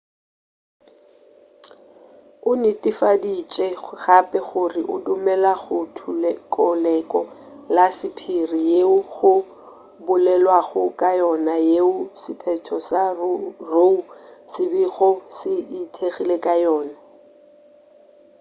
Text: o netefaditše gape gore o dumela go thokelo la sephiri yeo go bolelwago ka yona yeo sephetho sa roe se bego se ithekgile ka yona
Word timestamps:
o 2.49 2.51
netefaditše 2.61 3.67
gape 4.01 4.39
gore 4.47 4.81
o 4.93 4.95
dumela 5.05 5.53
go 5.63 5.77
thokelo 5.97 7.21
la 7.75 7.85
sephiri 7.97 8.61
yeo 8.71 8.97
go 9.13 9.33
bolelwago 10.05 10.83
ka 10.99 11.09
yona 11.21 11.55
yeo 11.69 11.93
sephetho 12.23 12.77
sa 12.89 13.01
roe 13.71 14.01
se 14.51 14.63
bego 14.71 15.11
se 15.37 15.53
ithekgile 15.81 16.35
ka 16.45 16.53
yona 16.63 16.95